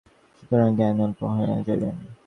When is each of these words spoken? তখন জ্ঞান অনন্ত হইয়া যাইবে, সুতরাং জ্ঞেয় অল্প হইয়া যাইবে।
তখন 0.49 0.69
জ্ঞান 0.77 0.93
অনন্ত 0.97 0.97
হইয়া 0.97 0.97
যাইবে, 0.97 0.97
সুতরাং 0.97 0.97
জ্ঞেয় 0.97 0.97
অল্প 1.05 1.19
হইয়া 1.35 1.55
যাইবে। 1.67 1.89